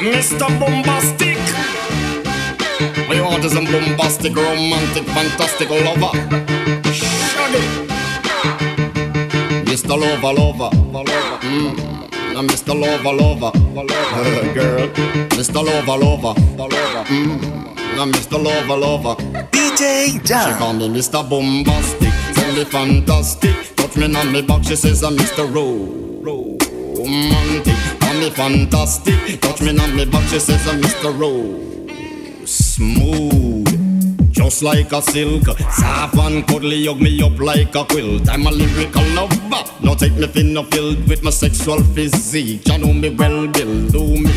Mr. 0.00 0.48
Bombastic. 0.58 1.36
We 3.10 3.20
want 3.20 3.44
is 3.44 3.52
a 3.54 3.60
bombastic, 3.60 4.34
romantic, 4.34 5.04
fantastic 5.04 5.68
lover. 5.68 6.16
Shaggy. 6.90 7.60
Mr. 9.68 10.00
Lover, 10.00 10.32
lover. 10.32 10.70
Mm. 11.42 11.76
I'm 12.34 12.48
Mr. 12.48 12.74
Lover, 12.80 13.12
lover. 13.12 13.52
Girl, 14.54 14.88
Mr. 15.36 15.62
Lover, 15.62 15.98
lover. 16.02 16.34
Mm. 17.10 18.00
I'm 18.00 18.10
Mr. 18.10 18.42
Lover, 18.42 18.76
lover. 18.76 19.16
DJ 19.52 20.24
Jam. 20.24 20.50
She 20.50 20.58
call 20.58 20.72
me 20.72 20.88
Mr. 20.88 21.28
Bombastic, 21.28 22.14
tell 22.32 22.54
me 22.54 22.64
fantastic. 22.64 23.76
Touch 23.76 23.96
me 23.98 24.14
on 24.16 24.32
me 24.32 24.40
back, 24.40 24.64
she 24.64 24.76
says 24.76 25.02
I'm 25.02 25.14
Mr. 25.18 25.44
Romantic. 26.24 27.79
Me 28.20 28.28
fantastic, 28.28 29.40
touch 29.40 29.62
me 29.62 29.70
on 29.78 29.96
me 29.96 30.04
back, 30.04 30.28
she 30.28 30.38
says 30.38 30.68
I'm 30.68 30.82
Mr. 30.82 31.10
Ro. 31.18 32.44
Smooth. 32.44 34.30
Just 34.30 34.62
like 34.62 34.92
a 34.92 35.00
silk, 35.00 35.44
soft 35.70 36.16
and 36.16 36.46
cuddly, 36.46 36.84
hug 36.84 37.00
me 37.00 37.22
up 37.22 37.40
like 37.40 37.74
a 37.74 37.82
quilt. 37.82 38.28
I'm 38.28 38.46
a 38.46 38.50
lyrical 38.50 39.02
lover. 39.14 39.64
Now 39.82 39.94
take 39.94 40.12
me 40.16 40.54
or 40.54 40.64
filled 40.64 41.08
with 41.08 41.22
my 41.22 41.30
sexual 41.30 41.82
physique. 41.82 42.68
You 42.68 42.76
know 42.76 42.92
me 42.92 43.08
well, 43.08 43.46
Bill. 43.46 43.88
Do 43.88 44.04
me, 44.04 44.30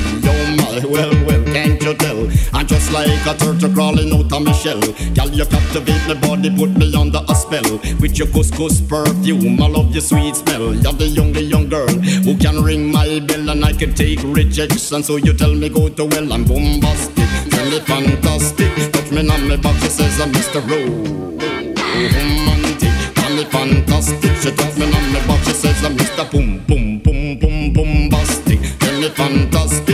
my, 0.73 0.85
well, 0.85 1.11
well, 1.25 1.43
can't 1.45 1.81
you 1.81 1.93
tell? 1.93 2.27
I'm 2.53 2.67
just 2.67 2.91
like 2.91 3.09
a 3.27 3.33
turtle 3.37 3.73
crawling 3.73 4.13
out 4.13 4.31
of 4.31 4.41
my 4.41 4.51
shell. 4.51 4.79
Girl, 5.13 5.29
you 5.29 5.45
captivate 5.45 6.07
my 6.07 6.13
body, 6.15 6.49
put 6.55 6.71
me 6.77 6.93
under 6.95 7.21
a 7.27 7.35
spell. 7.35 7.79
With 7.99 8.17
your 8.17 8.27
couscous 8.27 8.81
perfume, 8.81 9.61
I 9.61 9.67
love 9.67 9.91
your 9.91 10.01
sweet 10.01 10.35
smell. 10.35 10.73
You're 10.73 10.93
the 10.93 11.07
young, 11.07 11.33
the 11.33 11.41
young 11.41 11.69
girl 11.69 11.87
who 11.87 12.37
can 12.37 12.63
ring 12.63 12.91
my 12.91 13.19
bell 13.19 13.49
and 13.49 13.63
I 13.65 13.73
can 13.73 13.93
take 13.93 14.19
rejection. 14.23 15.03
So 15.03 15.17
you 15.17 15.33
tell 15.33 15.53
me 15.53 15.69
go 15.69 15.89
to 15.89 16.05
well, 16.05 16.31
I'm 16.33 16.45
bombastic, 16.45 17.27
tell 17.49 17.69
me 17.69 17.79
fantastic. 17.79 18.91
Touch 18.93 19.11
me 19.11 19.27
on 19.29 19.47
my 19.47 19.55
back, 19.57 19.79
she 19.81 19.89
says 19.89 20.19
I'm 20.21 20.31
Mr. 20.31 20.61
Romantic. 20.61 22.93
Call 23.15 23.35
me 23.35 23.45
fantastic. 23.45 24.31
She 24.41 24.51
touch 24.51 24.77
me 24.77 24.85
on 24.85 25.13
my 25.13 25.27
back, 25.27 25.43
she 25.43 25.53
says 25.53 25.83
I'm 25.83 25.97
Mr. 25.97 26.29
Boom 26.31 26.59
Boom 26.65 26.99
Boom 26.99 27.39
Boom 27.39 27.73
Bombastic. 27.73 28.59
Tell 28.79 28.99
me 28.99 29.09
fantastic. 29.09 29.92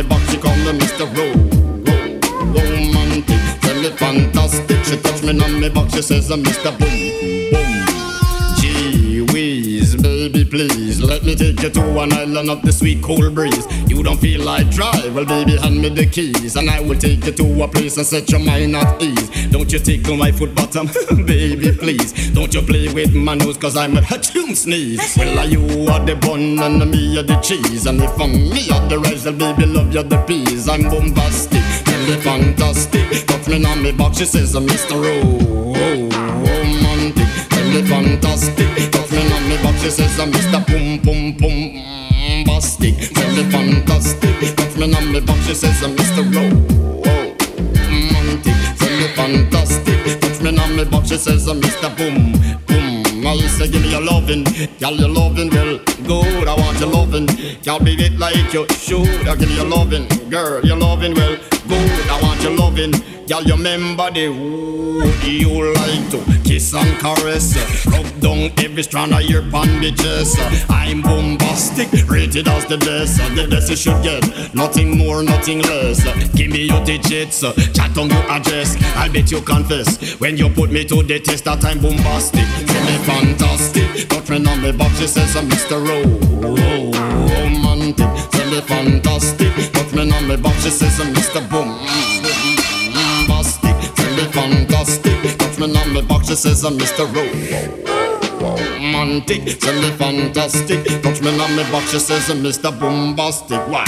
Me 0.00 0.08
back, 0.08 0.30
she 0.30 0.38
call 0.38 0.56
me 0.56 0.72
Mr. 0.78 1.04
Romantic. 2.54 3.60
Tell 3.60 3.82
me 3.82 3.90
fantastic. 3.90 4.84
She 4.86 4.96
touch 4.96 5.22
me 5.22 5.38
on 5.38 5.60
my 5.60 5.68
back, 5.68 5.90
she 5.90 6.00
says 6.00 6.30
I'm 6.30 6.42
Mr. 6.42 6.70
Boom 6.78 7.50
Boom. 7.50 7.59
Let 11.10 11.24
me 11.24 11.34
take 11.34 11.60
you 11.60 11.70
to 11.70 11.98
an 11.98 12.12
island 12.12 12.48
of 12.48 12.62
the 12.62 12.72
sweet 12.72 13.02
cool 13.02 13.30
breeze. 13.32 13.66
You 13.90 14.00
don't 14.00 14.20
feel 14.20 14.44
like 14.44 14.70
drive, 14.70 15.12
well, 15.12 15.24
baby, 15.24 15.56
hand 15.56 15.82
me 15.82 15.88
the 15.88 16.06
keys, 16.06 16.54
and 16.54 16.70
I 16.70 16.80
will 16.80 16.96
take 16.96 17.24
you 17.26 17.32
to 17.32 17.64
a 17.64 17.68
place 17.68 17.96
and 17.96 18.06
set 18.06 18.30
your 18.30 18.38
mind 18.38 18.76
at 18.76 19.02
ease. 19.02 19.48
Don't 19.48 19.70
you 19.72 19.80
tickle 19.80 20.16
my 20.16 20.30
foot 20.30 20.54
bottom, 20.54 20.86
baby, 21.26 21.72
please. 21.72 22.30
Don't 22.30 22.54
you 22.54 22.62
play 22.62 22.94
with 22.94 23.12
my 23.12 23.34
nose, 23.34 23.56
cause 23.56 23.76
I'm 23.76 23.96
a 23.96 24.02
tune 24.02 24.54
sneeze. 24.54 25.16
Well, 25.18 25.40
are 25.40 25.46
you 25.46 25.62
are 25.88 25.98
the 25.98 26.14
bun 26.14 26.60
and 26.60 26.88
me 26.88 27.18
are 27.18 27.24
the 27.24 27.40
cheese, 27.40 27.86
and 27.86 28.00
if 28.00 28.20
I'm 28.20 28.30
me 28.32 28.70
are 28.70 28.88
the 28.88 29.00
rice, 29.00 29.24
well, 29.24 29.34
baby, 29.34 29.66
love 29.66 29.92
you 29.92 30.04
the 30.04 30.18
peas. 30.28 30.68
I'm 30.68 30.82
bombastic, 30.82 31.60
me 32.06 32.16
fantastic. 32.22 33.26
Touch 33.26 33.48
me 33.48 33.64
on 33.64 33.82
me 33.82 33.90
box, 33.90 34.18
she 34.18 34.26
says, 34.26 34.54
Mr. 34.54 34.94
Romantic. 34.94 36.19
Me 37.70 37.82
fantastic. 37.82 38.90
Touch 38.90 39.10
me 39.12 39.22
me 39.48 39.56
back, 39.62 39.76
she 39.78 39.90
says 39.90 40.18
I'm 40.18 40.32
Mr. 40.32 40.60
Boom 40.66 40.98
Boom 41.02 41.32
Boom 41.36 41.74
Bastic. 42.44 42.94
Tell 43.14 43.30
me 43.36 43.44
fantastic. 43.50 44.56
Touch 44.56 44.76
me 44.76 44.86
me 44.86 45.20
back, 45.20 45.36
she 45.44 45.54
says 45.54 45.82
I'm 45.84 45.94
Mr. 45.96 46.24
Romantic. 46.34 47.46
Tell 48.76 48.94
me 48.98 49.06
fantastic. 49.14 50.20
Touch 50.20 50.40
me 50.42 50.50
me 50.50 50.84
back, 50.84 51.06
she 51.06 51.16
says 51.16 51.46
I'm 51.46 51.60
Mr. 51.60 51.88
Boom 51.96 52.32
Boom. 52.66 53.26
I 53.26 53.36
say 53.46 53.68
give 53.68 53.82
me 53.82 53.90
your 53.90 54.00
loving, 54.02 54.44
girl 54.80 54.96
your 54.96 55.08
lovin' 55.08 55.50
well 55.50 55.78
good. 56.06 56.48
I 56.48 56.54
want 56.56 56.80
your 56.80 56.88
loving, 56.88 57.26
girl 57.62 57.78
be 57.78 57.92
it 57.92 58.18
like 58.18 58.52
you 58.52 58.66
should. 58.70 59.28
I 59.28 59.36
give 59.36 59.50
you 59.50 59.56
your 59.56 59.66
loving, 59.66 60.08
girl 60.28 60.60
your 60.64 60.76
lovin' 60.76 61.14
well 61.14 61.36
good. 61.68 62.08
I 62.10 62.20
want 62.22 62.42
your 62.42 62.56
loving, 62.56 62.92
girl 63.30 63.42
you 63.44 63.54
remember 63.54 64.10
the 64.10 64.28
wood 64.28 65.22
you 65.22 65.72
like 65.74 66.10
to 66.10 66.18
kiss 66.42 66.74
and 66.74 66.98
caress. 66.98 67.54
Rub 67.86 68.20
down 68.20 68.50
every 68.58 68.82
strand 68.82 69.14
of 69.14 69.22
your 69.22 69.42
bandages. 69.42 70.36
I'm 70.68 71.00
bombastic, 71.00 71.88
rated 72.08 72.48
as 72.48 72.66
the 72.66 72.76
best. 72.78 73.18
The 73.36 73.46
best 73.48 73.70
you 73.70 73.76
should 73.76 74.02
get, 74.02 74.52
nothing 74.52 74.98
more, 74.98 75.22
nothing 75.22 75.62
less. 75.62 76.02
Give 76.34 76.50
me 76.50 76.66
your 76.66 76.84
digits, 76.84 77.42
chat 77.72 77.96
on 77.96 78.10
your 78.10 78.24
address. 78.32 78.76
I'll 78.96 79.12
bet 79.12 79.30
you 79.30 79.40
confess 79.42 80.18
when 80.18 80.36
you 80.36 80.48
put 80.48 80.72
me 80.72 80.84
to 80.86 81.00
the 81.00 81.20
test 81.20 81.44
that 81.44 81.64
I'm 81.64 81.80
bombastic. 81.80 82.46
Tell 82.66 82.84
me 82.84 82.98
fantastic, 83.06 84.10
me 84.28 84.44
on 84.44 84.60
me 84.60 84.72
back. 84.72 84.90
She 84.96 85.06
says 85.06 85.36
I'm 85.36 85.48
Mr. 85.48 85.78
Romantic. 86.42 88.10
Tell 88.32 88.50
me 88.50 88.60
fantastic, 88.60 89.54
me 89.94 90.10
on 90.10 90.26
me 90.26 90.36
back. 90.36 90.54
She 90.56 90.70
says 90.70 90.98
I'm 90.98 91.14
Mr. 91.14 91.48
Boom. 91.48 92.49
She 96.30 96.36
says 96.36 96.64
I'm 96.64 96.78
Mr. 96.78 97.12
Romantic. 98.40 99.46
Me 99.46 99.90
fantastic. 99.98 101.02
Touch 101.02 101.20
me 101.22 101.30
on 101.40 101.56
me 101.56 101.64
back. 101.72 101.82
She 101.88 101.98
says 101.98 102.30
I'm 102.30 102.38
Mr. 102.38 102.70
Bombastic. 102.70 103.58
Why? 103.66 103.84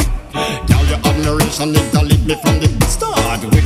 Girl, 0.66 0.84
your 0.86 0.98
admiration 1.06 1.70
it 1.76 1.94
lit 1.94 2.26
me 2.26 2.34
from 2.42 2.58
the 2.58 2.86
start. 2.86 3.11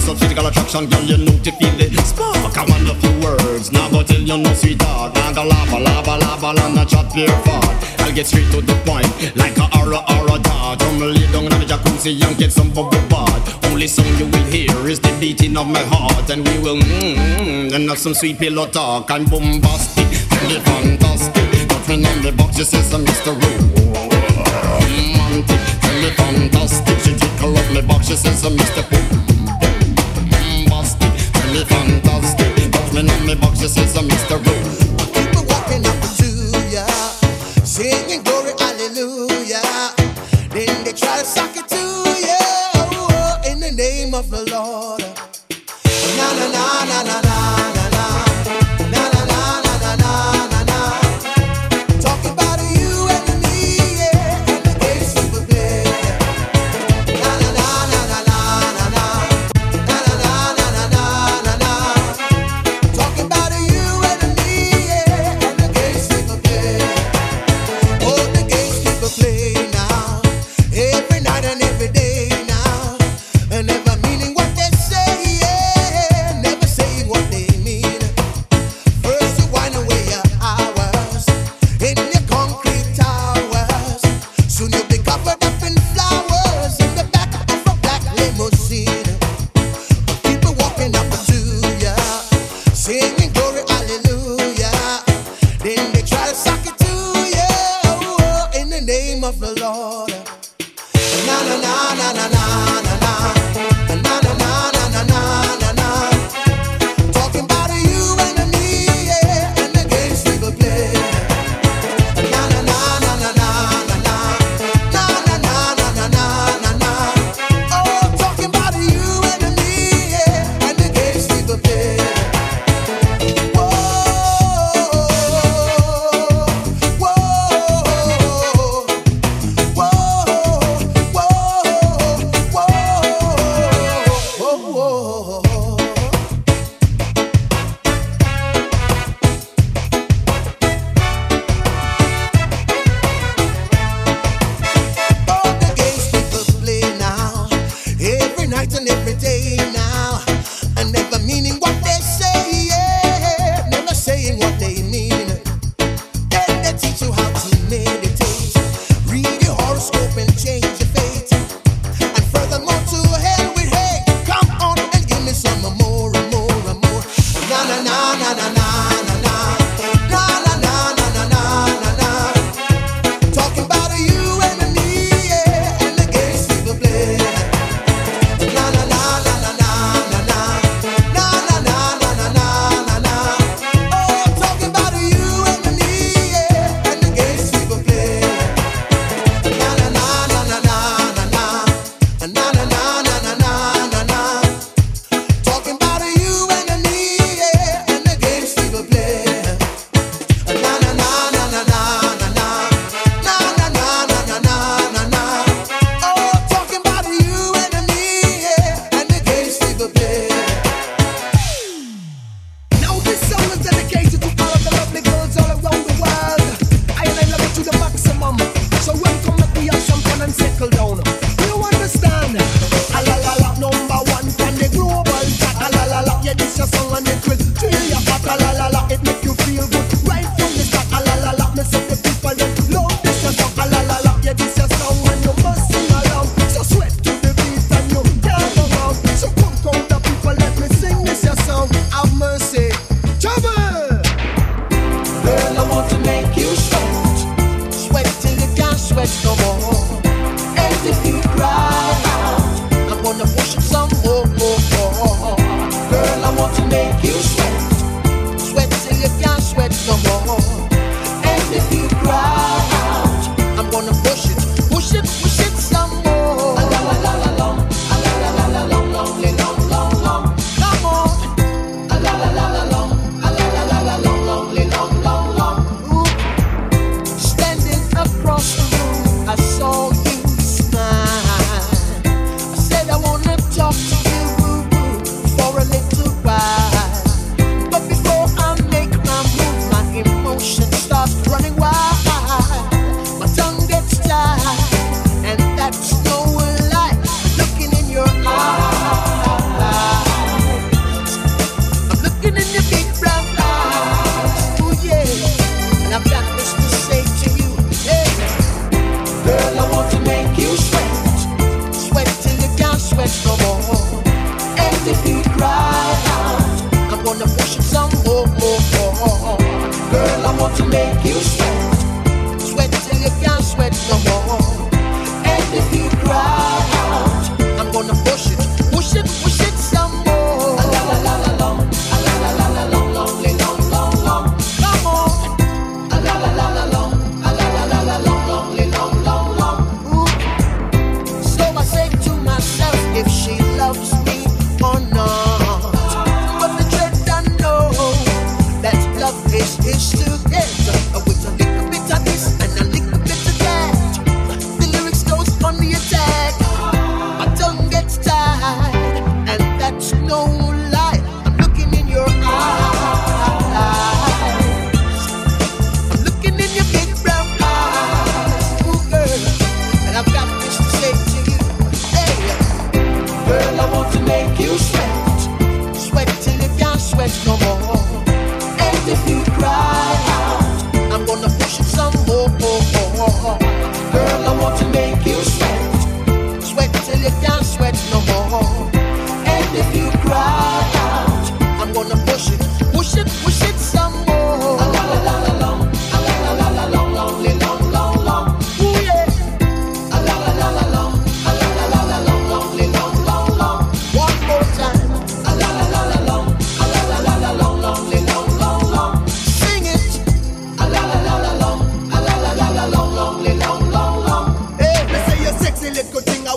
Such 0.07 0.19
physical 0.21 0.47
attraction, 0.47 0.87
girl, 0.87 1.03
you 1.03 1.19
know 1.19 1.35
to 1.43 1.51
feel 1.51 1.75
the 1.75 1.91
spark. 2.07 2.57
I 2.57 2.63
want 2.63 2.87
a 2.87 2.95
few 2.95 3.11
words, 3.27 3.73
now 3.73 3.91
go 3.91 4.05
tell 4.05 4.21
you 4.21 4.39
no 4.39 4.53
sweetheart. 4.55 5.15
Now 5.15 5.33
go 5.33 5.43
lava, 5.43 5.79
lava, 5.83 6.17
lava, 6.23 6.55
and 6.63 6.79
a 6.79 6.87
chat 6.87 7.13
pure 7.13 7.27
fart. 7.43 7.75
I'll 8.07 8.13
get 8.15 8.27
straight 8.27 8.47
to 8.53 8.61
the 8.63 8.79
point, 8.87 9.11
like 9.35 9.59
a 9.59 9.67
aura, 9.77 9.99
aura 10.07 10.39
dart. 10.39 10.79
Come 10.79 11.01
lay 11.01 11.27
down 11.33 11.51
in 11.51 11.59
the 11.59 11.67
jacuzzi 11.67 12.23
and 12.23 12.39
get 12.39 12.53
some 12.53 12.71
bubble 12.71 13.03
bath. 13.11 13.65
Only 13.67 13.89
song 13.89 14.07
you 14.17 14.27
will 14.27 14.47
hear 14.47 14.71
is 14.87 15.01
the 15.01 15.11
beating 15.19 15.57
of 15.57 15.67
my 15.67 15.83
heart, 15.91 16.31
and 16.31 16.47
we 16.47 16.59
will 16.61 16.79
mmm 16.79 17.75
and 17.75 17.89
have 17.89 17.99
some 17.99 18.15
sweet 18.15 18.39
pillow 18.39 18.67
talk. 18.69 19.11
I'm 19.11 19.25
bombastic, 19.25 20.07
really 20.39 20.61
fantastic. 20.61 21.67
Touch 21.67 21.89
me 21.89 22.07
on 22.07 22.23
the 22.23 22.31
box, 22.31 22.59
you 22.59 22.65
says 22.65 22.95
I'm 22.95 23.05
Mr. 23.05 23.35
Romantic, 24.95 25.59
really 25.83 26.15
fantastic. 26.15 26.97
She 27.03 27.13
tickle 27.19 27.59
up 27.59 27.67
my 27.75 27.81
box, 27.81 28.07
she 28.07 28.15
says 28.15 28.45
I'm 28.45 28.57
Mr. 28.57 28.87
Bombastic, 28.89 29.26
really 31.57 31.69
fantastic. 31.69 32.73
Touch 32.73 32.93
me 32.93 33.01
on 33.01 33.27
my 33.27 33.35
box, 33.35 33.61
she 33.61 33.69
says 33.69 33.97
I'm 33.97 34.09
Mr. 34.09 34.86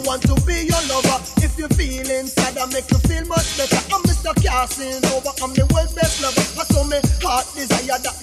want 0.09 0.23
to 0.23 0.33
be 0.41 0.65
your 0.65 0.81
lover. 0.89 1.21
If 1.37 1.53
you're 1.59 1.69
feeling 1.77 2.25
sad, 2.25 2.57
I 2.57 2.65
make 2.73 2.89
you 2.89 2.97
feel 3.05 3.25
much 3.27 3.45
better. 3.57 3.77
I'm 3.93 4.01
Mr. 4.09 4.33
Casting 4.41 5.05
over, 5.13 5.29
I'm 5.37 5.53
the 5.53 5.69
world's 5.69 5.93
best 5.93 6.17
lover. 6.25 6.41
I 6.57 6.65
saw 6.65 6.83
me 6.89 6.97
heart 7.21 7.45
desire 7.53 8.01
that 8.01 8.18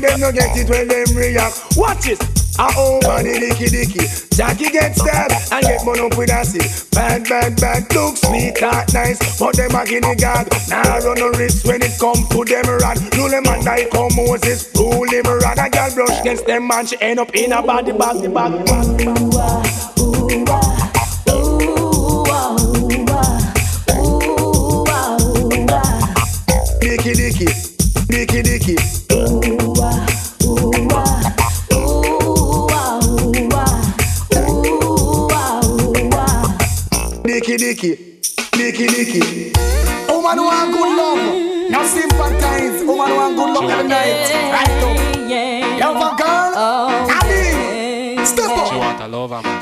them 0.00 0.20
no 0.20 0.32
get 0.32 0.56
it 0.56 0.68
when 0.68 0.88
them 0.88 1.06
react. 1.16 1.76
Watch 1.76 2.08
it. 2.08 2.20
I 2.58 2.68
over 2.76 3.22
the 3.22 3.38
dicky 3.40 3.68
dicky. 3.70 4.04
Jackie 4.34 4.70
get 4.70 4.96
stabbed 4.96 5.32
and 5.52 5.64
get 5.64 5.84
money 5.84 6.00
up 6.00 6.16
with 6.16 6.32
a 6.32 6.44
seat. 6.44 6.90
Bad, 6.92 7.24
bad, 7.28 7.60
bad. 7.60 7.94
Look 7.94 8.16
sweet, 8.16 8.56
that 8.60 8.92
nice. 8.92 9.38
But 9.38 9.56
them 9.56 9.74
a 9.74 9.84
guinea 9.84 10.16
god. 10.16 10.48
Now 10.68 10.82
nah, 10.82 10.98
run 10.98 11.18
no 11.18 11.28
risk 11.38 11.64
when 11.66 11.82
it 11.82 11.96
come 11.98 12.20
to 12.32 12.44
them 12.44 12.66
rod. 12.66 12.98
Rule 13.16 13.30
them 13.30 13.46
and 13.46 13.64
die 13.64 13.88
come 13.90 14.12
Moses. 14.16 14.68
Rule 14.74 15.08
him 15.08 15.24
rod. 15.24 15.58
A 15.58 15.70
girl 15.70 15.94
brush 15.94 16.20
against 16.20 16.46
them 16.46 16.66
man. 16.66 16.86
She 16.86 16.96
end 17.00 17.20
up 17.20 17.34
in 17.34 17.52
a 17.52 17.62
body 17.62 17.92
bag, 17.92 18.20
the 18.20 18.28
bag. 18.28 18.52
Ooh, 20.00 20.44
ah, 20.48 20.79
dicky 37.40 37.56
dicky. 37.56 38.10
dicky, 38.52 38.86
dicky, 38.86 38.86
dicky. 38.86 39.52
Woman 40.08 40.38
who 40.38 40.44
want 40.44 40.72
good 40.72 40.96
love, 40.96 41.70
now 41.70 41.84
sympathize. 41.84 42.84
Woman 42.84 43.08
who 43.08 43.16
want 43.16 43.36
good 43.36 43.50
love 43.54 43.70
every 43.70 43.88
night, 43.88 44.30
right. 44.52 44.70
You 45.76 45.82
have 45.82 45.96
a 45.96 46.16
girl, 46.16 46.52
oh, 46.56 47.06
I 47.10 48.24
step 48.24 48.50
up. 48.50 48.68
She 48.68 48.76
want 48.76 49.00
a 49.00 49.08
lover, 49.08 49.42
man. 49.42 49.59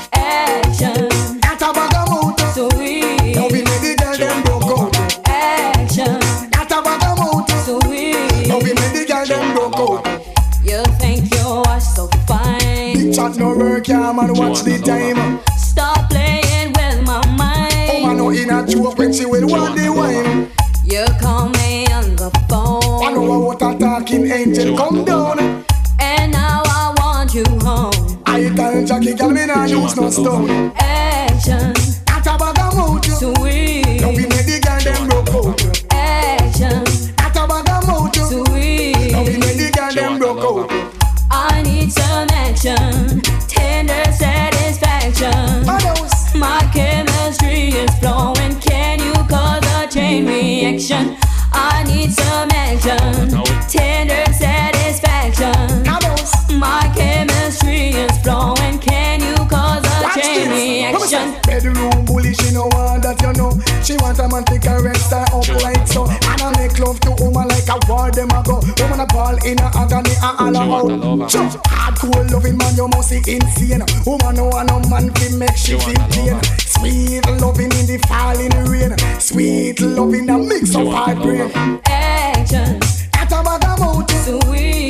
She 63.89 63.97
want 63.97 64.19
a 64.19 64.29
man 64.29 64.43
to 64.43 64.59
caress 64.59 65.09
her 65.09 65.25
up 65.33 65.49
like 65.63 65.87
so. 65.87 66.05
And 66.05 66.41
I 66.43 66.53
make 66.59 66.77
love 66.77 66.99
to 66.99 67.09
woman 67.17 67.47
like 67.47 67.67
a 67.69 67.79
war 67.89 68.11
them 68.11 68.29
a 68.29 68.43
go. 68.45 68.61
Woman 68.77 68.99
a 68.99 69.07
ball 69.07 69.33
in 69.43 69.57
a 69.57 69.65
agony 69.73 70.13
and 70.21 70.57
all 70.57 71.23
out. 71.23 71.31
Sure, 71.31 71.49
hardcore 71.65 72.29
loving 72.29 72.55
man, 72.55 72.75
you 72.75 72.87
must 72.89 73.09
be 73.09 73.17
insane. 73.17 73.81
Woman 74.05 74.35
no 74.35 74.45
want 74.45 74.69
no 74.69 74.79
man 74.91 75.11
to 75.11 75.35
make 75.37 75.57
she 75.57 75.71
feel 75.79 76.05
pain. 76.13 76.39
Sweet 76.59 77.25
loving 77.41 77.73
in 77.81 77.87
the 77.89 77.97
falling 78.07 78.53
rain. 78.69 78.93
Sweet 79.19 79.81
loving 79.81 80.29
a 80.29 80.37
mix 80.37 80.75
of 80.75 80.85
hard 80.85 81.17
brain. 81.23 81.49
Action. 81.85 82.77
At 83.15 83.31
a 83.31 83.41
bag 83.41 83.65
of 83.65 83.79
mouth. 83.79 84.45
Sweet. 84.45 84.88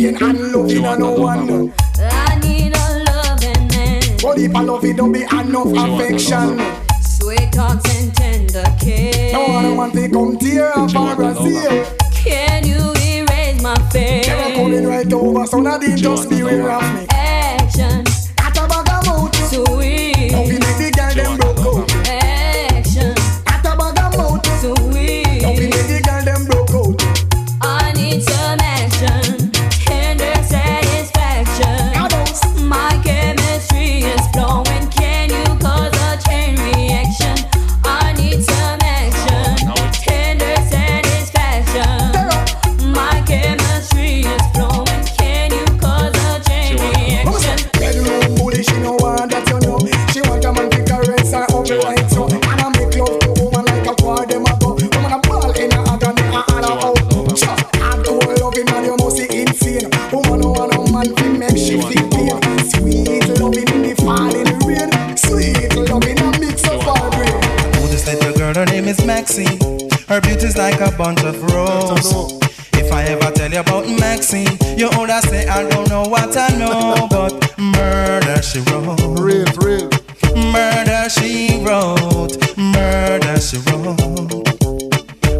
Pain 0.00 0.22
and 0.22 0.52
loving 0.52 0.84
a 0.84 0.96
no 0.96 1.12
one. 1.12 1.72
I 1.98 2.38
need 2.42 2.72
a 2.74 3.04
loving 3.04 3.68
man. 3.68 4.02
But 4.22 4.38
if 4.38 4.54
I 4.54 4.62
love 4.62 4.84
it, 4.84 4.96
don't 4.96 5.12
be 5.12 5.22
enough 5.22 5.66
affection. 5.66 6.60
Sweet 7.02 7.52
talks 7.52 7.84
and 7.96 8.14
tender 8.14 8.64
kiss. 8.80 9.32
No 9.32 9.48
one 9.48 9.76
want 9.76 9.94
to 9.94 10.08
come 10.08 10.38
tear 10.38 10.72
up 10.76 10.94
our 10.94 11.16
Brazil. 11.16 11.84
Can 12.14 12.66
you 12.66 12.92
erase 13.02 13.62
my 13.62 13.76
face? 13.90 14.26
Never 14.26 14.54
coming 14.54 14.86
right 14.86 15.12
over, 15.12 15.46
so 15.46 15.60
now 15.60 15.78
they 15.78 15.94
just 15.94 16.28
beware 16.30 16.70
of 16.70 16.82
me. 16.94 17.09
Her 70.40 70.46
beauty's 70.46 70.56
like 70.56 70.80
a 70.80 70.90
bunch 70.96 71.22
of 71.22 71.42
roses. 71.52 72.38
If 72.72 72.90
I 72.92 73.04
ever 73.04 73.30
tell 73.32 73.50
you 73.52 73.60
about 73.60 73.86
Maxine, 73.86 74.56
you 74.74 74.88
older 74.96 75.20
say 75.20 75.46
I 75.46 75.68
don't 75.68 75.86
know 75.90 76.02
what 76.04 76.34
I 76.34 76.48
know, 76.56 77.06
but 77.10 77.58
murder 77.58 78.40
she 78.40 78.60
wrote. 78.60 78.98
Real, 79.20 79.44
real. 79.60 79.90
Murder 80.50 81.10
she 81.10 81.62
wrote. 81.62 82.56
Murder 82.56 83.38
she 83.38 83.58
wrote. 83.68 84.00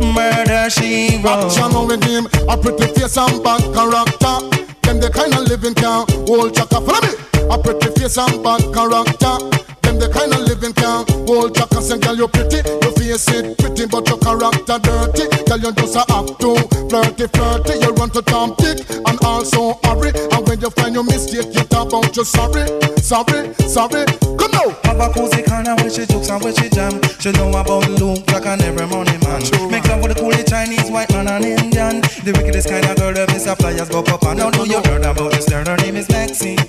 Murder 0.03 0.69
she 0.69 1.17
wrote. 1.25 1.49
Action 1.49 1.87
with 1.87 2.05
him, 2.05 2.27
a 2.47 2.59
pretty 2.59 2.93
face 2.93 3.17
and 3.17 3.43
bad 3.43 3.63
character. 3.73 4.37
Them 4.83 5.01
the 5.01 5.11
kind 5.11 5.33
of 5.33 5.49
living 5.49 5.75
can 5.75 6.05
hold 6.29 6.55
chaka. 6.55 6.79
Follow 6.79 7.01
me. 7.01 7.17
A 7.49 7.59
pretty 7.59 7.89
face 7.99 8.19
and 8.19 8.45
bad 8.45 8.61
character. 8.75 9.61
Them 9.91 9.99
the 9.99 10.07
kind 10.07 10.31
of 10.31 10.47
living 10.47 10.71
can 10.71 11.03
hold 11.27 11.51
chaka. 11.59 11.83
Say, 11.83 11.99
girl, 11.99 12.15
you 12.15 12.31
pretty. 12.31 12.63
Your 12.63 12.95
face 12.95 13.27
it 13.35 13.59
pretty, 13.59 13.91
but 13.91 14.07
your 14.07 14.23
character 14.23 14.79
dirty. 14.79 15.27
Girl, 15.51 15.59
you 15.59 15.75
just 15.75 15.99
a 15.99 16.07
act 16.15 16.39
too 16.39 16.55
flirty, 16.87 17.27
flirty. 17.27 17.75
You 17.83 17.91
run 17.99 18.15
to 18.15 18.23
Tom 18.23 18.55
Dick 18.63 18.87
and 18.87 19.19
also 19.27 19.75
hurry. 19.83 20.15
And 20.31 20.47
when 20.47 20.63
you 20.63 20.71
find 20.79 20.95
your 20.95 21.03
mistake, 21.03 21.51
you 21.51 21.67
talk 21.67 21.91
about 21.91 22.15
you 22.15 22.23
sorry, 22.23 22.71
sorry, 23.03 23.51
sorry. 23.67 24.07
Come 24.39 24.55
now. 24.55 24.71
Have 24.87 25.03
a 25.03 25.11
cozy 25.11 25.43
corner 25.43 25.75
where 25.83 25.91
she 25.91 26.07
jokes 26.07 26.31
and 26.31 26.39
where 26.39 26.55
she 26.55 26.71
jam. 26.71 27.03
She 27.19 27.35
know 27.35 27.51
about 27.51 27.91
Luke 27.91 28.23
like 28.31 28.47
an 28.47 28.63
every 28.63 28.87
money 28.87 29.19
man. 29.27 29.43
Make 29.75 29.91
love 29.91 30.07
with 30.07 30.15
the 30.15 30.23
coolie 30.23 30.47
Chinese, 30.47 30.87
white 30.87 31.11
man 31.11 31.27
and 31.27 31.43
Indian. 31.43 31.99
The 32.23 32.31
wickedest 32.31 32.71
kind 32.71 32.87
of 32.87 32.95
girl 32.95 33.11
that 33.11 33.27
miss 33.35 33.43
suppliers 33.43 33.91
go 33.91 34.07
up 34.07 34.23
and 34.23 34.39
now 34.39 34.55
know 34.55 34.63
you 34.63 34.79
heard 34.87 35.03
about 35.03 35.35
this 35.35 35.51
girl. 35.51 35.67
Her 35.67 35.83
name 35.83 35.99
is 35.99 36.07
Maxine. 36.15 36.63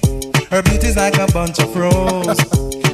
Her 0.49 0.65
beauty's 0.65 0.97
like 0.97 1.21
a 1.21 1.29
bunch 1.29 1.61
of 1.61 1.69
roses. 1.77 2.81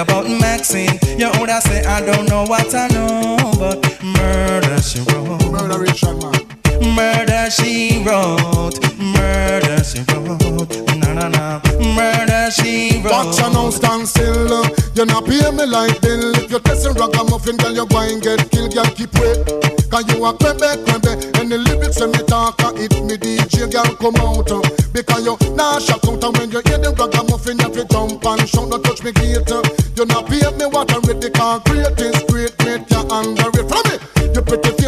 about 0.00 0.24
Maxine, 0.28 0.98
you 1.18 1.30
would 1.38 1.50
say 1.62 1.84
I 1.84 2.00
don't 2.00 2.28
know 2.28 2.44
what 2.44 2.74
I 2.74 2.88
know, 2.88 3.36
but 3.58 3.76
murder 4.02 4.80
she 4.80 5.00
wrote. 5.00 5.52
Murder 5.52 5.78
man. 6.16 6.94
Murder 6.96 7.50
she 7.50 8.02
wrote. 8.04 8.80
Murder 8.98 9.84
she 9.84 10.00
wrote. 10.08 10.72
Na 10.96 11.12
na 11.12 11.28
na. 11.28 11.60
Murder 11.94 12.50
she 12.50 13.02
wrote. 13.04 13.12
Watch 13.12 13.40
and 13.42 13.52
now 13.54 13.68
stand 13.70 14.08
still. 14.08 14.64
You 14.94 15.04
not 15.04 15.26
pay 15.26 15.50
me 15.50 15.66
like 15.66 16.00
bill. 16.00 16.34
If 16.36 16.50
you're 16.50 16.60
testing 16.60 16.94
ragamuffin, 16.94 17.56
girl, 17.58 17.74
you 17.74 17.86
go 17.86 17.98
and 18.00 18.22
get 18.22 18.50
killed. 18.50 18.72
Girl, 18.74 18.84
keep 18.86 19.12
wait. 19.20 19.44
Cause 19.90 20.06
you 20.14 20.24
a 20.24 20.32
crembe, 20.32 20.80
crembe. 20.86 21.12
And 21.40 21.50
the 21.52 21.58
lyrics 21.58 22.00
when 22.00 22.12
me 22.12 22.22
talk, 22.24 22.62
uh, 22.62 22.72
it 22.76 22.92
me 23.04 23.16
DJ, 23.18 23.70
girl, 23.70 23.84
come 23.96 24.16
out. 24.16 24.50
uh. 24.50 24.62
Because 24.92 25.24
you 25.26 25.36
not 25.54 25.82
shout 25.82 26.06
out. 26.08 26.24
And 26.24 26.38
when 26.38 26.50
you 26.50 26.62
hear 26.64 26.78
the 26.78 26.94
ragamuffin, 26.96 27.58
you 27.58 27.64
have 27.64 27.72
to 27.74 27.84
jump 27.84 28.24
and 28.24 28.48
shout. 28.48 28.70
Don't 28.70 28.82
touch 28.82 29.02
me 29.02 29.12
gate. 29.12 29.50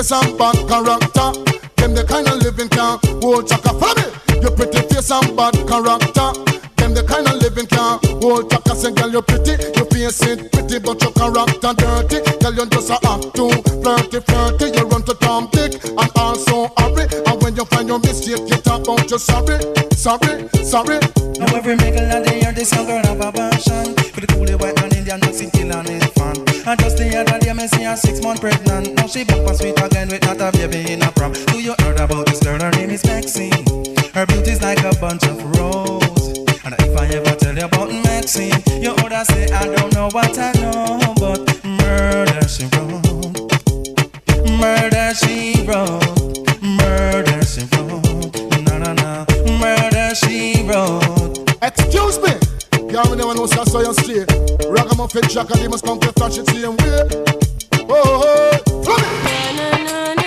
Face 0.02 0.12
and 0.12 0.38
bad 0.38 0.56
character. 0.68 1.30
Them 1.76 1.94
the 1.94 2.04
kind 2.08 2.26
of 2.26 2.42
living 2.42 2.68
can 2.68 2.98
hold 3.22 3.46
chaka. 3.46 3.70
Follow 3.78 3.94
me. 3.94 4.42
You 4.42 4.50
pretty 4.50 4.82
face 4.90 5.10
and 5.10 5.36
bad 5.36 5.54
character. 5.68 6.28
Them 6.76 6.94
the 6.94 7.04
kind 7.06 7.26
of 7.30 7.38
living 7.38 7.66
can 7.66 7.98
hold 8.18 8.50
chaka. 8.50 8.74
Say, 8.74 8.90
girl, 8.92 9.10
you 9.10 9.22
pretty. 9.22 9.54
You 9.78 9.84
face 9.86 10.22
it 10.26 10.50
pretty, 10.50 10.78
but 10.82 10.98
your 11.02 11.12
character 11.14 11.72
dirty. 11.78 12.18
Girl, 12.42 12.54
you 12.54 12.66
just 12.66 12.90
a 12.90 12.98
act 13.06 13.30
too 13.34 13.50
flirty, 13.82 14.18
flirty. 14.26 14.66
You 14.74 14.84
run 14.90 15.02
to 15.06 15.14
Tom 15.22 15.48
Dick 15.52 15.78
and 15.84 16.10
also 16.16 16.72
hurry. 16.78 17.06
And 17.26 17.36
when 17.42 17.54
you 17.54 17.64
find 17.70 17.86
your 17.86 18.00
mistake, 18.00 18.42
you 18.50 18.58
talk 18.58 18.82
about 18.82 19.06
you 19.10 19.18
sorry, 19.18 19.58
sorry, 19.94 20.50
sorry. 20.66 20.98
Now 21.38 21.54
every 21.54 21.76
middle 21.78 22.10
of 22.10 22.26
the 22.26 22.38
year, 22.42 22.52
this 22.52 22.74
young 22.74 22.86
girl 22.86 23.02
have 23.06 23.22
a 23.22 23.30
passion 23.30 23.94
For 24.14 24.20
the 24.20 24.26
coolie 24.34 24.58
white 24.58 24.74
man, 24.82 24.91
Indian, 25.02 25.50
kill 25.50 25.72
and 25.72 25.88
his 25.88 26.04
fan. 26.14 26.36
And 26.64 26.78
just 26.78 26.96
the 26.96 27.10
other 27.18 27.38
day, 27.40 27.52
me 27.52 27.66
see 27.66 27.82
her 27.82 27.96
six 27.96 28.22
month 28.22 28.40
pregnant. 28.40 28.94
Now 28.94 29.08
she 29.08 29.24
back 29.24 29.44
for 29.44 29.54
sweet 29.54 29.74
again 29.82 30.08
with 30.08 30.22
not 30.22 30.40
a 30.40 30.56
baby 30.56 30.92
in 30.92 31.02
a 31.02 31.10
prom 31.10 31.32
Do 31.32 31.60
you 31.60 31.74
heard 31.80 31.98
about 31.98 32.26
this 32.26 32.38
girl? 32.38 32.60
Her 32.60 32.70
name 32.70 32.90
is 32.90 33.04
Maxine. 33.04 33.50
Her 34.14 34.26
beauty's 34.26 34.62
like 34.62 34.78
a 34.84 34.94
bunch 35.00 35.24
of 35.24 35.42
roses 35.58 36.38
And 36.64 36.74
if 36.78 36.96
I 36.96 37.06
ever 37.18 37.34
tell 37.34 37.56
you 37.56 37.64
about 37.64 37.90
Maxine 37.90 38.54
You 38.80 38.90
oughta 38.90 39.24
say 39.24 39.50
I 39.50 39.66
don't 39.74 39.92
know 39.94 40.08
what 40.12 40.38
I 40.38 40.52
know 40.60 41.14
But 41.18 41.40
murder 41.64 42.46
she 42.46 42.70
wrote. 42.70 43.42
Murder 44.60 45.14
she 45.18 45.64
wrote. 45.66 46.62
Murder 46.62 47.42
she 47.42 47.66
wrote. 47.74 48.38
Na 48.62 48.78
na 48.78 48.92
na. 48.92 49.26
Murder 49.58 50.14
she 50.14 50.62
wrote. 50.62 51.42
Excuse 51.60 52.18
me. 52.22 52.31
Can't 52.92 53.16
never 53.16 53.34
know 53.34 53.46
that's 53.46 53.72
how 53.72 53.80
you 53.80 53.94
stay. 53.94 54.26
Ragamuffin 54.68 55.22
jacker, 55.26 55.56
he 55.56 55.66
must 55.66 55.82
come 55.82 55.98
to 56.00 56.12
touch 56.12 56.36
it 56.36 56.46
same 56.48 56.76
way. 56.76 57.08
Oh, 57.88 58.60
oh, 58.68 58.84
oh. 58.86 60.21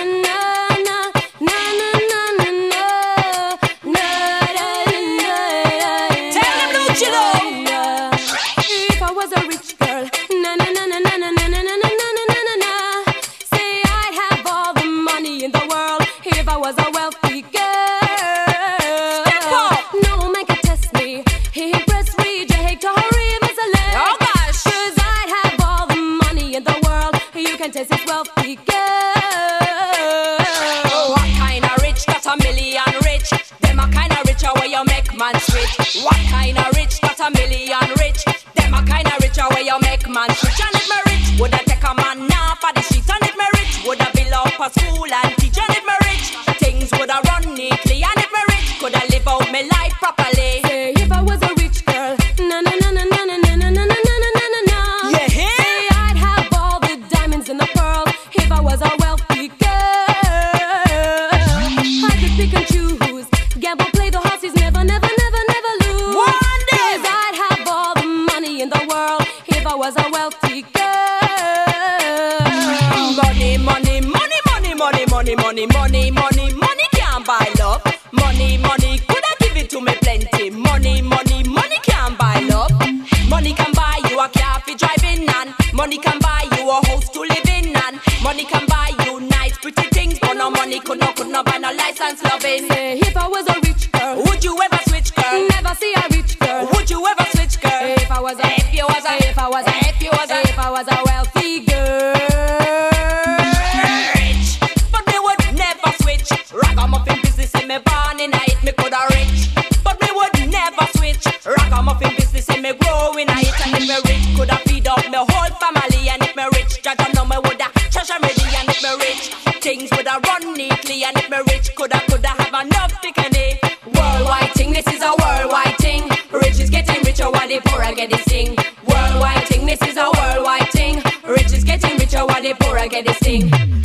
que 132.96 133.02
distingue. 133.02 133.75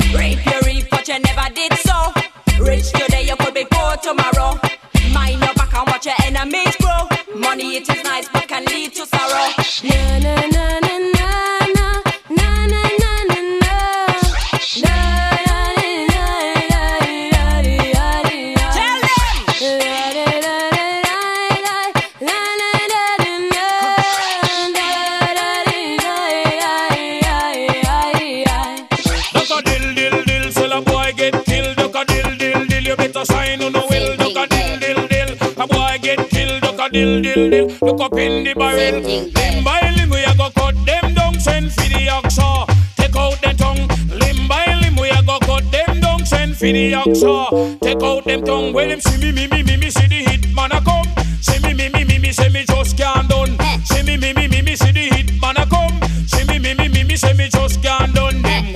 Look 37.82 38.00
up 38.00 38.16
in 38.16 38.44
the 38.44 38.54
barrel. 38.54 39.00
Limb 39.00 39.64
by 39.64 39.80
limb 39.96 40.10
we 40.10 40.22
a 40.22 40.32
go 40.36 40.50
cut 40.54 40.76
them 40.86 41.14
down. 41.14 41.34
Send 41.40 41.72
for 41.72 41.82
the 41.82 42.06
oxa. 42.14 42.64
Take 42.94 43.16
out 43.16 43.40
the 43.42 43.52
tongue. 43.58 43.88
Limb 44.20 44.46
by 44.46 44.66
limb 44.80 44.94
we 44.94 45.10
a 45.10 45.20
go 45.24 45.40
cut 45.40 45.64
them 45.72 46.00
down. 46.00 46.24
Send 46.24 46.56
for 46.56 46.66
the 46.66 46.92
oxa. 46.92 47.80
Take 47.80 48.00
out 48.04 48.24
them 48.24 48.44
tongue. 48.44 48.72
When 48.72 48.90
them 48.90 49.00
see 49.00 49.18
me 49.18 49.32
me 49.32 49.48
me 49.48 49.64
me 49.64 49.76
me 49.76 49.90
see 49.90 50.06
the 50.06 50.22
hit 50.30 50.54
man 50.54 50.70
a 50.70 50.80
come. 50.80 51.10
See 51.40 51.58
me 51.58 51.74
me 51.74 51.88
me 51.88 52.04
me 52.04 52.18
me 52.20 52.30
say 52.30 52.48
me 52.50 52.64
just 52.64 52.96
can't 52.96 53.28
done. 53.28 53.58
See 53.84 54.04
me 54.04 54.16
me 54.16 54.32
me 54.32 54.46
me 54.46 54.62
me 54.62 54.76
see 54.76 54.92
the 54.92 55.10
hit 55.16 55.40
man 55.40 55.56
a 55.56 55.66
come. 55.66 55.98
See 56.28 56.44
me 56.46 56.60
me 56.60 56.74
me 56.74 56.86
me 56.86 57.02
me 57.02 57.16
say 57.16 57.34
me 57.34 57.48
just 57.48 57.82
can't 57.82 58.14
done. 58.14 58.42
Them 58.42 58.72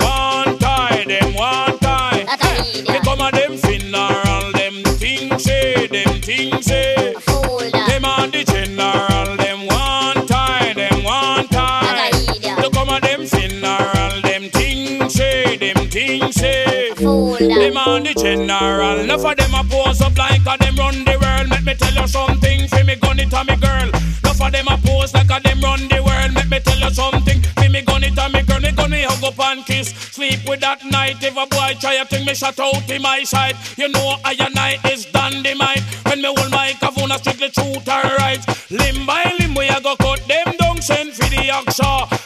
general, 18.17 18.99
enough 18.99 19.25
of 19.25 19.35
them 19.37 19.53
a 19.53 19.63
pose 19.63 20.01
up 20.01 20.17
like 20.17 20.41
a 20.41 20.57
them 20.57 20.75
run 20.75 21.05
the 21.05 21.17
world. 21.21 21.49
Let 21.49 21.63
me 21.63 21.73
tell 21.75 21.93
you 21.93 22.07
something, 22.07 22.67
fi 22.67 22.83
me 22.83 22.95
gun 22.95 23.19
it 23.19 23.33
a 23.33 23.43
me 23.43 23.55
girl. 23.55 23.89
Enough 24.23 24.41
of 24.41 24.51
them 24.51 24.67
a 24.67 24.77
pose 24.77 25.13
like 25.13 25.29
a 25.29 25.39
them 25.41 25.61
run 25.61 25.87
the 25.87 26.01
world. 26.03 26.33
Let 26.33 26.49
me 26.49 26.59
tell 26.59 26.79
you 26.79 26.89
something, 26.89 27.41
fi 27.41 27.67
me 27.67 27.81
gun 27.81 28.03
it 28.03 28.17
a 28.17 28.29
me 28.29 28.41
girl. 28.43 28.59
Me 28.59 28.71
gun 28.71 28.91
me 28.91 29.01
hug 29.03 29.23
up 29.23 29.39
and 29.39 29.65
kiss, 29.65 29.89
sleep 29.89 30.39
with 30.47 30.61
that 30.61 30.83
night. 30.85 31.21
If 31.21 31.37
a 31.37 31.45
boy 31.45 31.77
try 31.79 31.95
a 31.95 32.05
thing, 32.05 32.25
me 32.25 32.33
shut 32.33 32.59
out 32.59 32.89
in 32.89 33.01
my 33.01 33.23
side. 33.23 33.55
You 33.77 33.89
know 33.89 34.17
I 34.25 34.35
and 34.39 34.57
I 34.57 34.77
is 34.89 35.05
dynamite. 35.05 35.83
When 36.05 36.21
me 36.21 36.33
hold 36.35 36.51
my 36.51 36.71
kavuna 36.81 37.17
strictly 37.19 37.49
truth 37.49 37.87
and 37.87 38.11
right. 38.17 38.41
Limb 38.71 39.05
by 39.05 39.23
limb 39.39 39.55
we 39.55 39.67
a 39.67 39.79
go 39.81 39.95
cut 39.95 40.21
them 40.27 40.53
down, 40.59 40.81
send 40.81 41.13
for 41.13 41.29
the 41.29 41.49
oxa. 41.53 42.16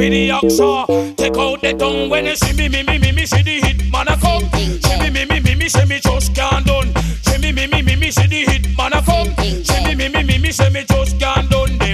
For 0.00 0.10
the 0.10 0.28
oxa. 0.30 1.16
Take 1.16 1.36
out 1.36 1.60
the 1.60 1.74
tongue 1.74 2.08
when 2.08 2.26
you 2.26 2.36
see 2.36 2.54
me, 2.54 2.68
me, 2.68 2.82
me, 2.82 2.98
me, 2.98 3.12
me, 3.12 3.26
see 3.26 3.42
the 3.42 3.60
hit 3.60 3.92
man 3.92 4.08
a 4.08 4.16
come. 4.16 4.48
See 4.56 4.98
me, 4.98 5.10
me, 5.10 5.26
me, 5.26 5.40
me, 5.40 5.54
me, 5.54 5.68
say 5.68 5.84
me 5.84 6.00
just 6.00 6.34
can't 6.34 6.64
done. 6.64 6.94
See 7.22 7.38
me, 7.38 7.52
me, 7.52 7.66
me, 7.66 7.82
me, 7.82 7.96
me, 7.96 8.10
see 8.10 8.26
the 8.26 8.50
hit 8.50 8.76
man 8.76 8.92
a 8.94 9.02
come. 9.02 9.28
See 9.36 9.84
me, 9.84 9.94
me, 9.94 10.08
me, 10.08 10.22
me, 10.22 10.38
me, 10.38 10.52
say 10.52 10.70
me 10.70 10.84
just 10.84 11.20
can't 11.20 11.50
done. 11.50 11.89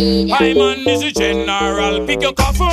I 0.00 0.54
man 0.54 0.86
is 0.86 1.02
a 1.02 1.10
general, 1.10 2.06
pick 2.06 2.22
your 2.22 2.32
coffin. 2.32 2.70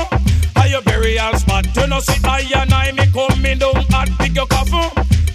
Are 0.57 0.67
your 0.67 0.83
burial 0.83 1.33
spot? 1.39 1.65
You 1.75 1.87
know 1.87 1.99
see 1.99 2.23
I 2.23 2.41
and 2.55 2.71
I 2.71 2.91
me 2.91 3.07
coming 3.11 3.57
down 3.57 3.77
at 3.95 4.09
pick 4.19 4.35
your 4.35 4.45
coffin. 4.45 4.91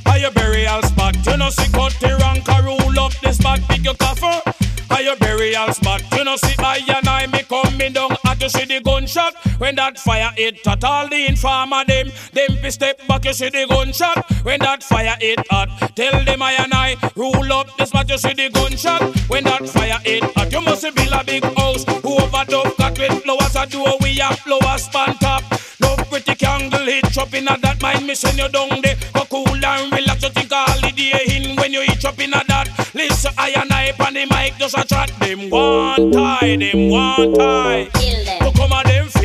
Are 0.06 0.16
your 0.16 0.30
burial 0.30 0.82
spot? 0.82 1.16
You 1.26 1.36
know 1.36 1.50
see 1.50 1.68
cut 1.72 1.92
the 1.98 2.16
rank 2.20 2.46
rule 2.62 3.00
up 3.00 3.12
the 3.22 3.32
spot, 3.32 3.58
pick 3.68 3.82
your 3.82 3.94
coffin. 3.94 4.40
Are 4.88 5.02
your 5.02 5.16
burial 5.16 5.72
spot? 5.72 6.02
You 6.16 6.22
know 6.22 6.36
see 6.36 6.54
I 6.60 6.78
and 6.86 7.08
I 7.08 7.26
me 7.26 7.42
coming 7.42 7.92
down 7.92 8.16
at 8.40 8.54
you 8.54 8.60
see 8.60 8.64
the 8.64 8.80
gunshot 8.82 9.34
when 9.58 9.76
that 9.76 9.98
fire 9.98 10.30
hit 10.36 10.66
at 10.66 10.84
all 10.84 11.08
the 11.08 11.26
informer 11.26 11.84
them. 11.84 12.10
Them 12.32 12.62
be 12.62 12.70
step 12.70 13.06
back 13.06 13.24
you 13.24 13.32
see 13.32 13.48
the 13.48 13.66
gunshot 13.68 14.24
when 14.44 14.60
that 14.60 14.82
fire 14.82 15.16
hit 15.20 15.40
at. 15.52 15.96
Tell 15.96 16.24
them 16.24 16.42
I 16.42 16.52
and 16.52 16.72
I 16.72 16.96
rule 17.16 17.52
up 17.52 17.76
this 17.76 17.90
spot 17.90 18.08
you 18.08 18.18
see 18.18 18.32
the 18.32 18.50
gunshot 18.50 19.02
when 19.28 19.44
that 19.44 19.68
fire 19.68 19.98
hit 20.04 20.24
at. 20.36 20.52
You 20.52 20.60
must 20.60 20.82
build 20.82 21.12
a 21.12 21.24
big 21.24 21.44
house 21.44 21.84
who 21.84 22.16
overdub 22.16 22.76
got 22.78 22.98
with 22.98 23.22
flowers 23.22 23.56
a 23.56 23.66
door 23.66 23.96
we 24.00 24.16
have 24.16 24.38
flowers 24.38 24.84
span 24.84 25.14
top. 25.16 25.42
No 25.80 25.96
pretty 25.96 26.34
candle 26.34 26.86
hitch 26.86 27.18
up 27.18 27.32
in 27.34 27.48
a 27.48 27.58
that 27.58 27.82
mind 27.82 28.16
send 28.16 28.38
you 28.38 28.48
down 28.48 28.80
there. 28.82 28.96
Go 29.14 29.24
cool 29.24 29.64
and 29.64 29.92
relax 29.92 30.22
you 30.22 30.30
think 30.30 30.52
holiday 30.52 31.12
in 31.28 31.56
when 31.56 31.72
you 31.72 31.82
hitch 31.82 32.04
up 32.04 32.18
in 32.18 32.30
that. 32.30 32.68
Listen 32.94 33.32
I 33.38 33.50
and 33.50 33.72
I 33.72 33.92
on 34.04 34.14
the 34.14 34.26
mic 34.26 34.56
just 34.58 34.76
a 34.76 34.84
chat 34.84 35.10
them 35.20 35.50
one 35.50 36.10
tie, 36.12 36.56
them 36.56 36.90
one 36.90 37.34
tie. 37.34 37.88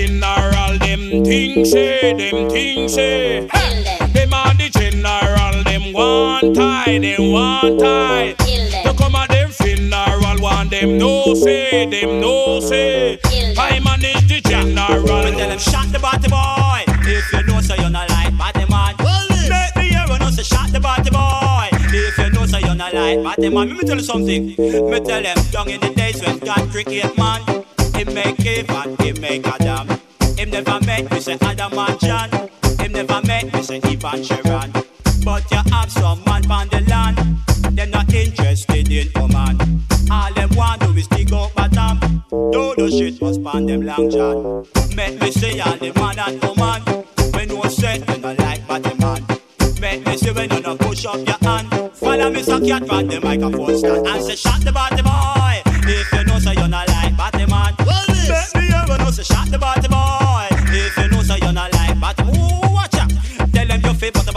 So 0.05 0.11
come 0.11 0.77
them 0.79 1.23
things 1.25 1.71
say, 1.71 2.13
them 2.13 2.49
things 2.49 2.93
say. 2.93 3.47
Hey, 3.51 4.07
them 4.13 4.33
on 4.33 4.55
the 4.57 4.69
general, 4.69 5.63
them 5.63 5.93
one 5.93 6.53
tie, 6.53 6.99
them 6.99 7.31
one 7.31 7.77
tie. 7.79 8.35
So 8.83 8.93
come 8.93 9.15
on 9.15 9.27
them 9.29 9.49
funeral, 9.49 10.41
one 10.41 10.69
them 10.69 10.99
no 10.99 11.33
say, 11.33 11.87
them 11.87 12.21
no 12.21 12.59
say. 12.59 13.19
I 13.57 13.79
manage 13.79 14.27
the 14.27 14.41
general. 14.41 15.05
Tell 15.07 15.49
them 15.49 15.57
shot 15.57 15.91
the 15.91 15.99
body 15.99 16.29
boy. 16.29 16.83
If 17.07 17.33
you 17.33 17.43
know 17.43 17.61
so 17.61 17.73
you're 17.75 17.89
not 17.89 18.09
like 18.09 18.37
body 18.37 18.65
man. 18.69 18.95
Make 19.49 19.75
me 19.75 19.89
hear 19.89 20.05
you 20.07 20.19
know 20.19 20.29
so 20.29 20.43
shot 20.43 20.71
the 20.71 20.79
body 20.79 21.09
boy. 21.09 21.69
If 21.93 22.17
you 22.17 22.29
know 22.29 22.45
so 22.45 22.59
you're 22.59 22.75
not 22.75 22.93
like 22.93 23.23
body 23.23 23.49
man. 23.49 23.69
Let 23.69 23.77
me 23.77 23.83
tell 23.87 23.97
you 23.97 24.03
something. 24.03 24.45
Me 24.49 24.99
tell 24.99 25.23
them 25.23 25.37
down 25.51 25.69
in 25.69 25.79
the 25.81 25.89
days 25.95 26.21
when 26.21 26.37
God 26.39 26.69
create 26.69 27.17
man. 27.17 27.65
He 27.95 28.03
make 28.05 28.39
Eve 28.45 28.69
and 28.69 29.01
he 29.01 29.11
make 29.13 29.47
Adam. 29.47 29.87
Him 30.37 30.49
never 30.49 30.79
met 30.85 31.09
me 31.11 31.19
say 31.19 31.37
Adam 31.41 31.77
and 31.77 31.99
John. 31.99 32.29
Him 32.79 32.91
never 32.91 33.21
met 33.25 33.53
me 33.53 33.61
say 33.63 33.81
Eve 33.89 34.03
and 34.05 34.25
Sharon. 34.25 34.71
But 35.23 35.49
you 35.51 35.61
have 35.71 35.91
some 35.91 36.21
man 36.25 36.49
on 36.51 36.67
the 36.69 36.81
land. 36.89 37.17
They're 37.75 37.87
not 37.87 38.13
interested 38.13 38.91
in 38.91 39.09
woman. 39.15 39.81
All 40.11 40.33
them 40.33 40.49
want 40.55 40.81
do 40.81 40.91
is 40.95 41.07
dig 41.07 41.31
up 41.33 41.53
bottom. 41.55 42.23
Do 42.29 42.75
the 42.75 42.89
shit 42.91 43.21
was 43.21 43.37
pan 43.39 43.65
them 43.65 43.81
long 43.83 44.09
john. 44.09 44.65
Make 44.95 45.19
me 45.21 45.31
say 45.31 45.59
all 45.59 45.77
the 45.77 45.91
man 45.95 46.19
and 46.19 46.41
woman. 46.43 46.81
When 47.33 47.47
no 47.47 47.63
say 47.69 48.03
you 48.07 48.17
not 48.17 48.37
like 48.39 48.67
body 48.67 48.93
man. 48.99 49.25
Make 49.81 50.05
me 50.05 50.17
say 50.17 50.31
when 50.31 50.49
you 50.51 50.61
not 50.61 50.79
push 50.79 51.05
up 51.05 51.25
your 51.27 51.37
hand. 51.41 51.91
Follow 51.93 52.29
me 52.29 52.43
so 52.43 52.59
cat 52.59 52.87
from 52.87 53.07
the 53.07 53.19
microphone 53.21 53.77
stand 53.77 54.07
and 54.07 54.23
say 54.23 54.35
shot 54.35 54.61
the 54.61 54.71
body 54.71 55.01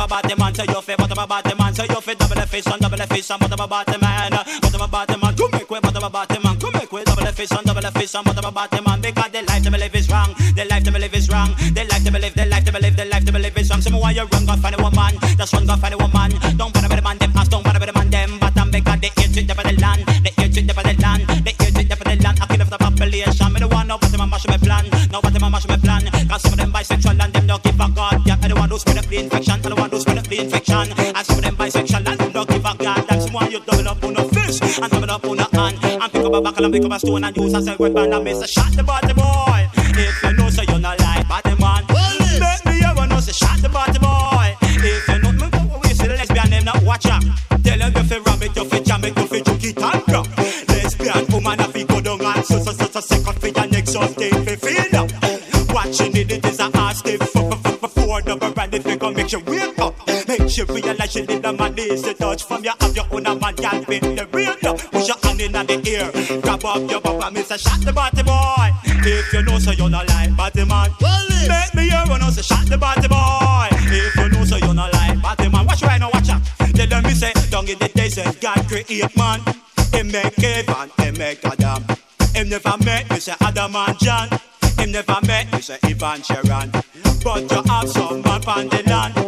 fit 0.08 0.28
but 0.28 0.32
I'm 0.32 0.38
a 0.38 0.38
body 0.38 0.38
man. 0.38 0.54
Say 0.54 0.64
you 0.68 0.80
fit 0.80 0.98
but 0.98 1.12
I'm 1.12 1.18
a 1.18 1.26
body 1.26 1.54
man. 1.54 1.74
Say 1.74 1.86
you 1.88 2.00
fit 2.00 2.18
double 2.18 2.40
fish 2.46 2.66
and 2.66 2.80
double 2.80 2.96
fish 2.96 3.30
and 3.30 3.40
but 3.40 3.52
I'm 3.52 3.60
a 3.60 3.68
body 3.68 3.98
man. 3.98 4.30
But 4.30 4.74
I'm 4.74 4.80
a 4.80 4.88
body 4.88 5.16
man. 5.16 5.36
Come 5.36 5.50
make 5.52 5.70
way 5.70 5.80
but 5.80 5.96
I'm 5.96 6.04
a 6.04 6.10
body 6.10 6.38
man. 6.42 6.58
Come 6.58 6.72
make 6.74 6.92
way 6.92 7.04
double 7.04 7.26
fish 7.32 7.52
and 7.52 7.64
double 7.64 7.90
fish 7.92 8.14
and 8.14 8.24
but 8.24 8.38
I'm 8.38 8.44
a 8.44 8.52
body 8.52 8.80
man. 8.80 9.00
Because 9.00 9.30
the 9.30 9.42
life 9.42 9.62
to 9.64 9.70
live 9.70 9.94
is 9.94 10.10
wrong. 10.10 10.34
The 10.56 10.64
life 10.64 10.84
to 10.84 10.90
live 10.90 11.14
is 11.14 11.28
wrong. 11.28 11.50
The 11.74 11.84
life 11.90 12.04
to 12.04 12.10
live. 12.10 12.34
The 12.34 12.46
life 12.46 12.64
to 12.64 12.72
live. 12.78 12.96
The 12.96 13.04
life 13.04 13.24
to 13.24 13.32
live 13.32 13.58
is 13.58 13.70
wrong. 13.70 13.80
So 13.80 13.90
me 13.90 14.00
why 14.00 14.12
you 14.12 14.24
run 14.24 14.46
go 14.46 14.56
find 14.56 14.74
a 14.74 14.82
woman. 14.82 15.14
That's 15.36 15.52
run 15.52 15.66
go 15.66 15.76
find 15.76 15.94
a 15.94 15.97
the 30.86 30.90
infection. 30.90 31.16
And 31.16 31.26
some 31.26 31.40
them 31.40 31.56
bisexual 31.56 32.08
and 32.08 32.18
them 32.20 32.32
don't 32.32 32.48
give 32.48 32.64
a 32.64 32.76
god. 32.76 33.10
Like 33.10 33.20
someone 33.20 33.50
you 33.50 33.60
double 33.60 33.88
up 33.88 34.04
on 34.04 34.16
a 34.16 34.24
fish 34.28 34.60
and 34.78 34.90
double 34.90 35.10
up 35.10 35.24
on 35.24 35.40
a 35.40 35.56
hand. 35.56 35.78
And 35.84 36.12
pick 36.12 36.24
up 36.24 36.32
a 36.34 36.40
buckle 36.40 36.64
and 36.64 36.74
pick 36.74 36.84
up 36.84 36.92
a 36.92 36.98
stone 36.98 37.24
and 37.24 37.36
use 37.36 37.54
a 37.54 37.62
cell 37.62 37.76
weapon 37.78 38.12
and 38.12 38.24
miss 38.24 38.42
a 38.42 38.46
shot 38.46 38.72
the 38.72 38.82
body 38.82 39.12
boy. 39.12 39.68
If 39.98 40.22
you 40.22 40.32
know 40.34 40.48
so 40.50 40.62
you're 40.62 40.78
not 40.78 40.98
like 41.00 41.28
body 41.28 41.54
man. 41.58 41.84
Make 42.38 42.64
me 42.66 42.72
hear 42.80 42.94
one 42.94 43.08
know 43.08 43.20
say 43.20 43.32
shot 43.32 43.58
the 43.58 43.68
body 43.68 43.98
boy. 43.98 44.56
If 44.62 45.08
you 45.08 45.18
know 45.18 45.32
me, 45.32 45.46
we 45.82 45.88
see 45.94 46.06
the 46.06 46.14
lesbian 46.14 46.50
name 46.50 46.64
not 46.64 46.82
watch 46.82 47.06
out. 47.06 47.24
Tell 47.64 47.78
them 47.78 47.92
you 47.96 48.02
fi 48.04 48.18
ram 48.18 48.42
it, 48.42 48.56
you 48.56 48.64
fi 48.64 48.80
jam 48.80 49.04
it, 49.04 49.16
you 49.16 49.26
fi 49.26 49.40
juke 49.40 49.64
it 49.64 49.82
and 49.82 50.02
rock. 50.12 50.28
Lesbian 50.68 51.26
woman 51.32 51.60
a 51.60 51.64
fi 51.68 51.84
go 51.84 52.00
down 52.00 52.24
and 52.24 52.44
so 52.44 52.58
so 52.62 52.72
so 52.72 52.86
so 52.86 53.00
second 53.00 53.40
fi 53.40 53.48
your 53.48 53.66
next 53.66 53.92
something 53.92 54.44
fi 54.44 54.54
realize 60.68 61.14
you 61.14 61.26
need 61.26 61.44
a 61.44 61.52
man 61.52 61.74
is 61.78 62.04
a 62.06 62.14
touch 62.14 62.44
from 62.44 62.64
your 62.64 62.74
have 62.80 62.94
your 62.94 63.06
own 63.12 63.26
a 63.26 63.34
man 63.34 63.54
can 63.54 63.84
pin 63.84 64.14
the 64.14 64.26
real 64.32 64.54
up. 64.64 64.78
Push 64.92 65.08
your 65.08 65.16
hand 65.22 65.40
in 65.40 65.52
the 65.52 65.76
air, 65.86 66.40
grab 66.40 66.64
up 66.64 66.90
your 66.90 67.24
and 67.24 67.34
me 67.34 67.42
say 67.42 67.56
shot 67.56 67.80
the 67.80 67.92
body 67.92 68.22
boy. 68.22 68.70
If 69.04 69.32
you 69.32 69.42
know 69.42 69.58
so 69.58 69.72
you're 69.72 69.90
not 69.90 70.08
like 70.08 70.36
body 70.36 70.64
man, 70.64 70.90
make 71.48 71.74
me 71.74 71.90
hear 71.90 72.04
you 72.06 72.18
know 72.18 72.30
say 72.30 72.42
shot 72.42 72.66
the 72.66 72.78
body 72.78 73.08
boy. 73.08 73.68
If 73.90 74.16
you 74.16 74.28
know 74.28 74.44
so 74.44 74.56
you're 74.56 74.74
not 74.74 74.92
like 74.92 75.20
body 75.22 75.48
man, 75.48 75.66
watch 75.66 75.82
right 75.82 76.00
now, 76.00 76.10
watch 76.12 76.28
out. 76.30 76.42
Tell 76.74 76.86
them 76.86 77.02
me 77.04 77.10
say 77.10 77.32
down 77.50 77.68
in 77.68 77.78
the 77.78 77.88
days 77.88 78.16
when 78.16 78.34
God 78.40 78.66
create 78.68 79.16
man, 79.16 79.40
He 79.92 80.02
make 80.02 80.38
Eve 80.38 80.68
and 80.68 80.90
He 80.98 81.10
make 81.18 81.44
Adam. 81.44 81.84
Him 82.34 82.50
never 82.50 82.76
met 82.84 83.10
me 83.10 83.18
say 83.18 83.34
Adam 83.40 83.74
and 83.74 83.98
John. 83.98 84.28
Him 84.78 84.92
never 84.92 85.18
met 85.26 85.52
me 85.52 85.60
say 85.60 85.78
Eve 85.88 86.02
and 86.02 86.24
Sharon. 86.24 86.70
But 87.24 87.50
you 87.50 87.62
have 87.66 87.88
some 87.88 88.22
man 88.22 88.44
on 88.44 88.68
the 88.68 88.82
land. 88.86 89.14
Them 89.14 89.18
not 89.18 89.18
interested 89.18 89.27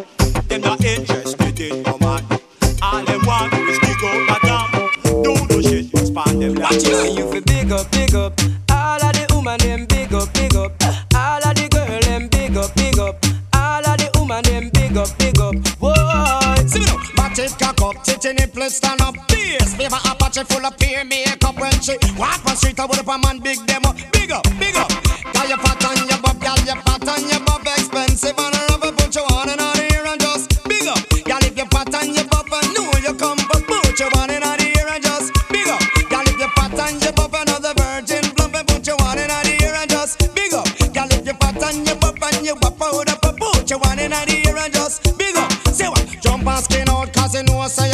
all 1.71 3.05
them 3.05 3.21
want 3.27 3.55
is 3.55 3.79
big 3.79 4.03
up 4.03 4.29
a 4.29 4.47
damn. 4.47 5.23
Do 5.23 5.35
no 5.49 5.61
shit, 5.63 5.93
you 5.93 6.05
span 6.05 6.41
them 6.41 6.55
down. 6.55 6.63
Watch 6.63 6.85
you, 6.85 6.99
you 7.15 7.41
big 7.43 7.71
up, 7.71 7.89
big 7.93 8.15
up. 8.15 8.41
All 8.73 8.99
of 8.99 9.13
the 9.15 9.27
woman 9.33 9.57
them 9.61 9.87
big 9.87 10.13
up, 10.13 10.35
big 10.35 10.57
up. 10.57 10.73
All 11.15 11.39
of 11.39 11.55
the 11.55 11.69
girl 11.71 12.01
them 12.01 12.27
big 12.27 12.57
up, 12.57 12.75
big 12.75 12.99
up. 12.99 13.25
All 13.55 13.87
of 13.87 13.99
the 13.99 14.11
woman 14.19 14.43
them 14.43 14.71
big 14.71 14.97
up, 14.97 15.17
big 15.19 15.39
up. 15.39 15.55
Whoa, 15.79 16.67
see 16.67 16.81
me 16.81 16.87
now. 16.87 16.99
Bat 17.15 17.39
it 17.39 17.55
cock 17.57 17.81
up, 17.83 18.03
titty 18.03 18.33
nipple 18.33 18.69
stand 18.69 19.01
up. 19.03 19.15
This 19.29 19.77
favor 19.77 20.01
Apache 20.11 20.43
full 20.51 20.67
of 20.67 20.77
peer 20.77 21.05
makeup 21.05 21.55
when 21.55 21.79
she 21.81 21.95
walk 22.19 22.45
on 22.47 22.57
street. 22.57 22.81
I 22.81 22.87
would 22.87 22.99
up 22.99 23.07
a 23.07 23.19
man 23.19 23.39
big 23.39 23.65
demo, 23.67 23.95
big 24.11 24.33
up, 24.33 24.43
big 24.59 24.75
up. 24.75 24.91
Got 25.35 25.49
your 25.49 25.59
fat 25.59 25.85
on 25.87 26.09
your 26.09 26.19
bob, 26.19 26.41
got 26.41 26.67
your 26.67 26.83
fat 26.83 27.09
on 27.09 27.29
your 27.31 27.41
bob, 27.47 27.63
expensive 27.63 28.35
and 28.37 28.60
Inna 44.01 44.25
the 44.27 44.49
air 44.49 44.57
and 44.57 44.73
just 44.73 45.19
big 45.19 45.37
up. 45.37 45.53
Say 45.75 45.89
what? 45.89 46.07
Jump 46.23 46.47
and 46.47 46.65
skin 46.65 46.89
out, 46.89 47.13
cause 47.13 47.35
you 47.35 47.43
know, 47.45 47.67
say 47.69 47.90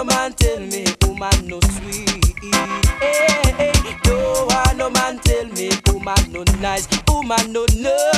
no 0.00 0.04
man 0.06 0.32
tell 0.32 0.58
me 0.60 0.84
woman 1.02 1.46
no 1.46 1.60
sweet. 1.60 2.24
Hey, 3.00 3.52
hey, 3.58 3.72
no 4.06 4.46
one 4.48 4.78
no 4.78 4.88
man 4.88 5.18
tell 5.18 5.44
me 5.48 5.70
woman 5.88 6.32
no 6.32 6.42
nice, 6.58 6.88
woman 7.06 7.52
no 7.52 7.66
nice. 7.76 8.09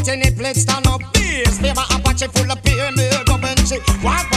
Lieutenant, 0.00 0.34
please 0.34 0.62
stand 0.62 0.86
up, 0.86 1.02
please. 1.12 1.58
Favor 1.58 1.84
Apache 1.90 2.28
full 2.28 2.50
of 2.50 2.62
PM, 2.64 2.94
go 3.26 3.36
Benji. 3.36 3.78
What? 4.02 4.29